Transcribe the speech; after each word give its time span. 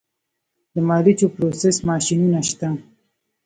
د 0.73 0.75
مالوچو 0.87 1.27
پروسس 1.35 1.77
ماشینونه 1.89 2.39
شته 2.49 2.67